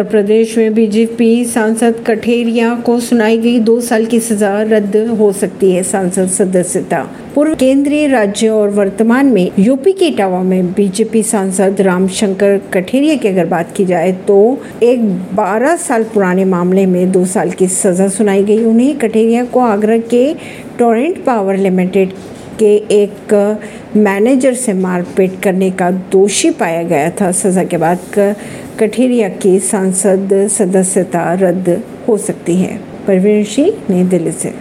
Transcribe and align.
उत्तर 0.00 0.10
प्रदेश 0.10 0.56
में 0.58 0.74
बीजेपी 0.74 1.44
सांसद 1.44 1.94
कठेरिया 2.06 2.74
को 2.86 2.98
सुनाई 3.00 3.38
गई 3.38 3.58
दो 3.60 3.80
साल 3.80 4.06
की 4.06 4.20
सजा 4.20 4.50
रद्द 4.62 4.96
हो 5.18 5.30
सकती 5.32 5.70
है 5.72 5.82
सांसद 5.82 6.28
सदस्यता। 6.28 7.00
पूर्व 7.34 7.54
केंद्रीय 7.54 8.06
राज्य 8.08 8.48
और 8.48 8.70
वर्तमान 8.70 9.26
में 9.26 9.50
यूपी 9.58 9.92
के 9.92 10.06
इटावा 10.06 10.42
में 10.42 10.72
बीजेपी 10.72 11.22
सांसद 11.22 11.80
रामशंकर 11.80 12.58
कठेरिया 12.72 13.16
की 13.16 13.28
अगर 13.28 13.46
बात 13.46 13.74
की 13.76 13.84
जाए 13.84 14.12
तो 14.28 14.40
एक 14.82 15.00
12 15.36 15.76
साल 15.76 16.04
पुराने 16.04 16.44
मामले 16.44 16.86
में 16.86 17.12
दो 17.12 17.24
साल 17.26 17.50
की 17.50 17.66
सजा 17.68 18.08
सुनाई 18.08 18.44
गई। 18.44 18.64
उन्हें 18.64 18.96
कठेरिया 18.98 19.44
को 19.44 19.60
आगरा 19.60 19.98
के 19.98 20.34
टोरेंट 20.78 21.24
पावर 21.24 21.56
लिमिटेड 21.56 22.12
के 22.62 22.74
एक 22.76 23.34
मैनेजर 23.96 24.54
से 24.54 24.72
मारपीट 24.72 25.40
करने 25.42 25.70
का 25.70 25.90
दोषी 25.90 26.50
पाया 26.50 26.82
गया 26.82 27.10
था। 27.10 27.32
सजा 27.32 27.64
के 27.64 27.76
बाद 27.76 27.98
कठेरिया 28.80 29.28
की 29.28 29.58
सांसद 29.60 30.48
सदस्यता 30.50 31.32
रद्द 31.34 31.82
हो 32.08 32.16
सकती 32.18 32.56
है। 32.56 32.80
परवीन 33.06 33.44
सिंह, 33.44 33.72
नई 33.90 34.04
दिल्ली 34.04 34.32
से। 34.32 34.52